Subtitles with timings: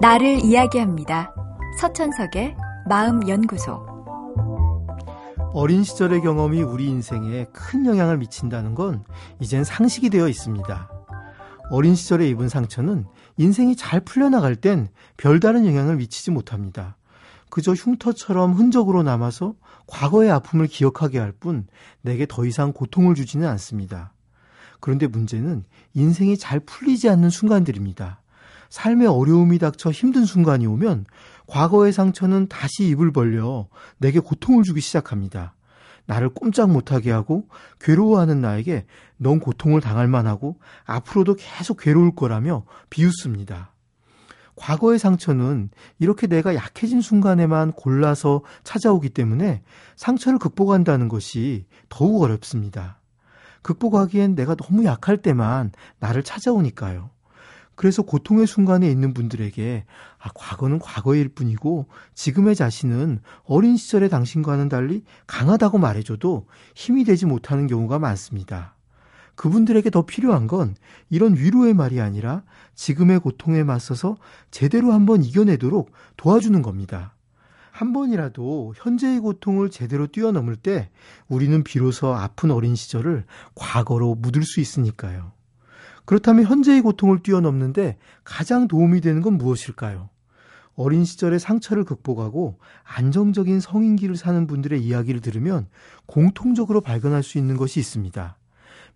[0.00, 1.34] 나를 이야기합니다.
[1.78, 2.56] 서천석의
[2.88, 3.86] 마음연구소.
[5.52, 9.04] 어린 시절의 경험이 우리 인생에 큰 영향을 미친다는 건
[9.40, 10.90] 이젠 상식이 되어 있습니다.
[11.70, 13.04] 어린 시절에 입은 상처는
[13.36, 16.96] 인생이 잘 풀려나갈 땐 별다른 영향을 미치지 못합니다.
[17.50, 19.54] 그저 흉터처럼 흔적으로 남아서
[19.86, 21.66] 과거의 아픔을 기억하게 할 뿐
[22.00, 24.12] 내게 더 이상 고통을 주지는 않습니다.
[24.78, 28.20] 그런데 문제는 인생이 잘 풀리지 않는 순간들입니다.
[28.70, 31.04] 삶의 어려움이 닥쳐 힘든 순간이 오면
[31.46, 35.54] 과거의 상처는 다시 입을 벌려 내게 고통을 주기 시작합니다.
[36.06, 37.48] 나를 꼼짝 못하게 하고
[37.80, 43.74] 괴로워하는 나에게 넌 고통을 당할 만하고 앞으로도 계속 괴로울 거라며 비웃습니다.
[44.56, 49.62] 과거의 상처는 이렇게 내가 약해진 순간에만 골라서 찾아오기 때문에
[49.96, 53.00] 상처를 극복한다는 것이 더욱 어렵습니다.
[53.62, 57.10] 극복하기엔 내가 너무 약할 때만 나를 찾아오니까요.
[57.80, 59.86] 그래서 고통의 순간에 있는 분들에게
[60.18, 67.66] 아, 과거는 과거일 뿐이고 지금의 자신은 어린 시절의 당신과는 달리 강하다고 말해줘도 힘이 되지 못하는
[67.66, 68.76] 경우가 많습니다.
[69.34, 70.76] 그분들에게 더 필요한 건
[71.08, 72.42] 이런 위로의 말이 아니라
[72.74, 74.18] 지금의 고통에 맞서서
[74.50, 77.14] 제대로 한번 이겨내도록 도와주는 겁니다.
[77.70, 80.90] 한 번이라도 현재의 고통을 제대로 뛰어넘을 때
[81.28, 83.24] 우리는 비로소 아픈 어린 시절을
[83.54, 85.32] 과거로 묻을 수 있으니까요.
[86.04, 90.08] 그렇다면 현재의 고통을 뛰어넘는데 가장 도움이 되는 건 무엇일까요?
[90.74, 95.66] 어린 시절의 상처를 극복하고 안정적인 성인기를 사는 분들의 이야기를 들으면
[96.06, 98.36] 공통적으로 발견할 수 있는 것이 있습니다.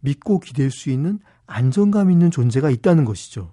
[0.01, 3.53] 믿고 기댈 수 있는 안정감 있는 존재가 있다는 것이죠.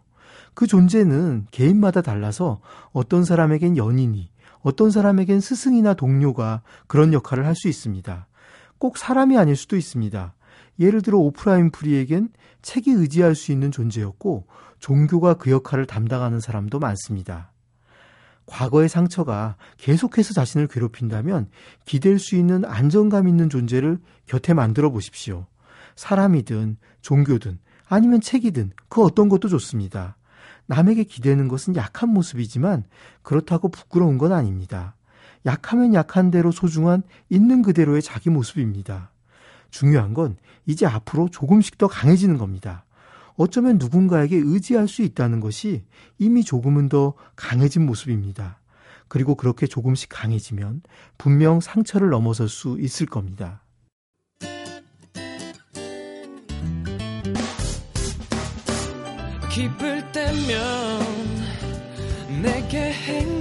[0.53, 4.29] 그 존재는 개인마다 달라서 어떤 사람에겐 연인이,
[4.61, 8.27] 어떤 사람에겐 스승이나 동료가 그런 역할을 할 수 있습니다.
[8.77, 10.33] 꼭 사람이 아닐 수도 있습니다.
[10.80, 12.30] 예를 들어 오프라인 프리에겐
[12.62, 14.48] 책이 의지할 수 있는 존재였고
[14.80, 17.52] 종교가 그 역할을 담당하는 사람도 많습니다.
[18.45, 21.50] 과거의 상처가 계속해서 자신을 괴롭힌다면
[21.85, 25.46] 기댈 수 있는 안정감 있는 존재를 곁에 만들어 보십시오.
[25.96, 30.18] 사람이든 종교든 아니면 책이든 그 어떤 것도 좋습니다.
[30.66, 32.84] 남에게 기대는 것은 약한 모습이지만
[33.22, 34.96] 그렇다고 부끄러운 건 아닙니다.
[35.46, 39.12] 약하면 약한 대로 소중한 있는 그대로의 자기 모습입니다.
[39.72, 42.86] 중요한 건 이제 앞으로 조금씩 더 강해지는 겁니다.
[43.36, 45.84] 어쩌면 누군가에게 의지할 수 있다는 것이
[46.20, 48.59] 이미 조금은 더 강해진 모습입니다.
[49.08, 50.82] 그리고 그렇게 조금씩 강해지면
[51.18, 53.64] 분명 상처를 넘어설 수 있을 겁니다.
[59.50, 61.02] 기쁠 때면
[62.42, 63.41] 내게 행